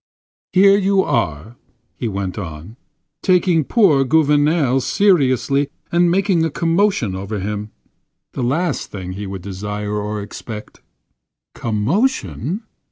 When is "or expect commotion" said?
9.93-12.63